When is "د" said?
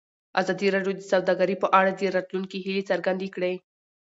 0.97-1.01, 1.93-2.01